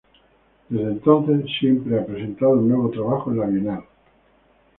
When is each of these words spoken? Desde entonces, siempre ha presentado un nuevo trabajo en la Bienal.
Desde 0.67 0.93
entonces, 0.93 1.45
siempre 1.59 1.99
ha 1.99 2.03
presentado 2.03 2.53
un 2.53 2.69
nuevo 2.69 2.89
trabajo 2.89 3.29
en 3.29 3.37
la 3.37 3.45
Bienal. 3.45 3.83